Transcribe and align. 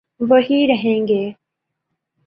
وہی 0.19 0.67
رہیں 0.67 1.07
گے۔ 1.07 1.31